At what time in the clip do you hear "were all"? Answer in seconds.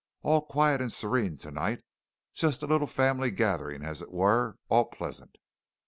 4.11-4.85